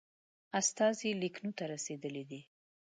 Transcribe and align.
استازی 0.59 1.09
لکنهو 1.21 1.55
ته 1.57 1.63
رسېدلی 1.73 2.23
دی. 2.29 2.41